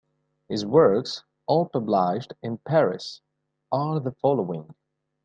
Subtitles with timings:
[0.49, 3.21] His works, all published in Paris,
[3.71, 4.73] are the following.